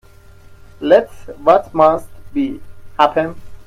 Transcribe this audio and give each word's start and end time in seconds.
Let 0.79 1.11
what 1.43 1.75
must 1.75 2.09
be, 2.33 2.59
happen. 2.99 3.35